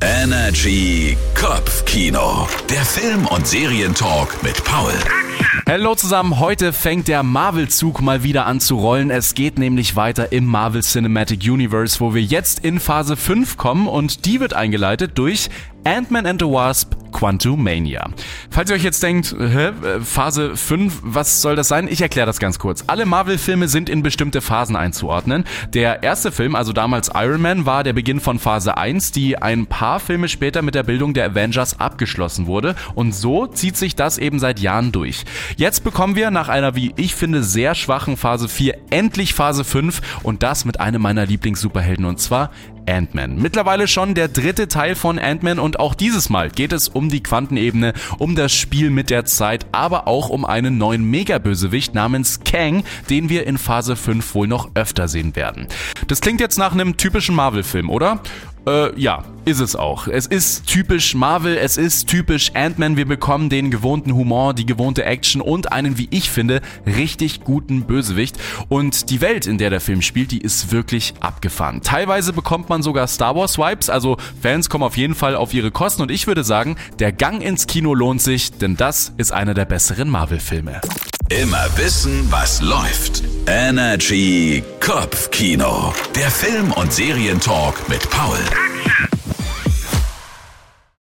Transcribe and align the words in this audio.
Energy 0.00 1.16
Kopfkino. 1.34 2.46
Der 2.70 2.84
Film- 2.84 3.26
und 3.26 3.46
Serientalk 3.48 4.42
mit 4.44 4.62
Paul. 4.62 4.92
Hallo 5.66 5.96
zusammen, 5.96 6.38
heute 6.38 6.72
fängt 6.72 7.08
der 7.08 7.24
Marvel-Zug 7.24 8.00
mal 8.00 8.22
wieder 8.22 8.46
an 8.46 8.60
zu 8.60 8.76
rollen. 8.76 9.10
Es 9.10 9.34
geht 9.34 9.58
nämlich 9.58 9.96
weiter 9.96 10.30
im 10.30 10.46
Marvel 10.46 10.82
Cinematic 10.82 11.42
Universe, 11.42 11.98
wo 11.98 12.14
wir 12.14 12.22
jetzt 12.22 12.64
in 12.64 12.78
Phase 12.78 13.16
5 13.16 13.56
kommen 13.56 13.88
und 13.88 14.24
die 14.24 14.38
wird 14.38 14.54
eingeleitet 14.54 15.12
durch 15.16 15.50
Ant-Man 15.84 16.26
and 16.26 16.40
the 16.40 16.46
Wasp 16.46 16.94
Quantumania. 17.18 18.10
Falls 18.48 18.70
ihr 18.70 18.76
euch 18.76 18.84
jetzt 18.84 19.02
denkt, 19.02 19.34
hä, 19.36 19.72
Phase 20.04 20.56
5, 20.56 21.00
was 21.02 21.42
soll 21.42 21.56
das 21.56 21.66
sein? 21.66 21.88
Ich 21.88 22.00
erkläre 22.00 22.26
das 22.26 22.38
ganz 22.38 22.60
kurz. 22.60 22.84
Alle 22.86 23.06
Marvel-Filme 23.06 23.66
sind 23.66 23.90
in 23.90 24.04
bestimmte 24.04 24.40
Phasen 24.40 24.76
einzuordnen. 24.76 25.42
Der 25.74 26.04
erste 26.04 26.30
Film, 26.30 26.54
also 26.54 26.72
damals 26.72 27.10
Iron 27.12 27.42
Man, 27.42 27.66
war 27.66 27.82
der 27.82 27.92
Beginn 27.92 28.20
von 28.20 28.38
Phase 28.38 28.76
1, 28.76 29.10
die 29.10 29.36
ein 29.36 29.66
paar 29.66 29.98
Filme 29.98 30.28
später 30.28 30.62
mit 30.62 30.76
der 30.76 30.84
Bildung 30.84 31.12
der 31.12 31.24
Avengers 31.24 31.80
abgeschlossen 31.80 32.46
wurde. 32.46 32.76
Und 32.94 33.12
so 33.12 33.48
zieht 33.48 33.76
sich 33.76 33.96
das 33.96 34.18
eben 34.18 34.38
seit 34.38 34.60
Jahren 34.60 34.92
durch. 34.92 35.24
Jetzt 35.56 35.82
bekommen 35.82 36.14
wir 36.14 36.30
nach 36.30 36.48
einer, 36.48 36.76
wie 36.76 36.92
ich 36.94 37.16
finde, 37.16 37.42
sehr 37.42 37.74
schwachen 37.74 38.16
Phase 38.16 38.48
4 38.48 38.78
endlich 38.90 39.34
Phase 39.34 39.64
5 39.64 40.20
und 40.22 40.44
das 40.44 40.64
mit 40.64 40.78
einem 40.78 41.02
meiner 41.02 41.26
Lieblings-Superhelden 41.26 42.04
und 42.04 42.20
zwar 42.20 42.52
Ant-Man. 42.88 43.36
Mittlerweile 43.36 43.86
schon 43.86 44.14
der 44.14 44.28
dritte 44.28 44.68
Teil 44.68 44.94
von 44.94 45.18
Ant-Man 45.18 45.58
und 45.58 45.78
auch 45.78 45.94
dieses 45.94 46.30
Mal 46.30 46.50
geht 46.50 46.72
es 46.72 46.88
um 46.88 47.08
die 47.08 47.22
Quantenebene, 47.22 47.92
um 48.18 48.34
das 48.34 48.52
Spiel 48.52 48.90
mit 48.90 49.10
der 49.10 49.24
Zeit, 49.24 49.66
aber 49.72 50.08
auch 50.08 50.28
um 50.28 50.44
einen 50.44 50.78
neuen 50.78 51.04
Megabösewicht 51.04 51.94
namens 51.94 52.40
Kang, 52.44 52.84
den 53.10 53.28
wir 53.28 53.46
in 53.46 53.58
Phase 53.58 53.96
5 53.96 54.34
wohl 54.34 54.48
noch 54.48 54.70
öfter 54.74 55.08
sehen 55.08 55.36
werden. 55.36 55.68
Das 56.06 56.20
klingt 56.20 56.40
jetzt 56.40 56.58
nach 56.58 56.72
einem 56.72 56.96
typischen 56.96 57.34
Marvel-Film, 57.34 57.90
oder? 57.90 58.20
Äh, 58.68 59.00
ja, 59.00 59.24
ist 59.46 59.60
es 59.60 59.76
auch. 59.76 60.08
Es 60.08 60.26
ist 60.26 60.66
typisch 60.66 61.14
Marvel, 61.14 61.56
es 61.56 61.78
ist 61.78 62.06
typisch 62.06 62.50
Ant-Man. 62.54 62.98
Wir 62.98 63.06
bekommen 63.06 63.48
den 63.48 63.70
gewohnten 63.70 64.14
Humor, 64.14 64.52
die 64.52 64.66
gewohnte 64.66 65.04
Action 65.06 65.40
und 65.40 65.72
einen, 65.72 65.96
wie 65.96 66.08
ich 66.10 66.28
finde, 66.28 66.60
richtig 66.84 67.44
guten 67.44 67.84
Bösewicht. 67.84 68.36
Und 68.68 69.08
die 69.08 69.22
Welt, 69.22 69.46
in 69.46 69.56
der 69.56 69.70
der 69.70 69.80
Film 69.80 70.02
spielt, 70.02 70.32
die 70.32 70.42
ist 70.42 70.70
wirklich 70.70 71.14
abgefahren. 71.20 71.80
Teilweise 71.80 72.34
bekommt 72.34 72.68
man 72.68 72.82
sogar 72.82 73.06
Star 73.06 73.34
Wars 73.34 73.56
Vibes, 73.56 73.88
also 73.88 74.18
Fans 74.42 74.68
kommen 74.68 74.84
auf 74.84 74.98
jeden 74.98 75.14
Fall 75.14 75.34
auf 75.34 75.54
ihre 75.54 75.70
Kosten 75.70 76.02
und 76.02 76.10
ich 76.10 76.26
würde 76.26 76.44
sagen, 76.44 76.76
der 76.98 77.12
Gang 77.12 77.42
ins 77.42 77.66
Kino 77.66 77.94
lohnt 77.94 78.20
sich, 78.20 78.52
denn 78.52 78.76
das 78.76 79.14
ist 79.16 79.32
einer 79.32 79.54
der 79.54 79.64
besseren 79.64 80.10
Marvel-Filme. 80.10 80.82
Immer 81.30 81.66
wissen, 81.76 82.30
was 82.30 82.60
läuft. 82.60 83.22
Energy 83.50 84.62
Kopfkino. 84.78 85.94
Der 86.14 86.30
Film- 86.30 86.70
und 86.72 86.92
Serientalk 86.92 87.88
mit 87.88 88.10
Paul. 88.10 88.36